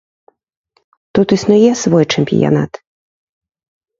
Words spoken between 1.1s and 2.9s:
Тут існуе свой чэмпіянат.